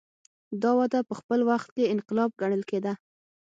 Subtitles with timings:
[0.61, 2.93] دا وده په خپل وخت کې انقلاب ګڼل کېده.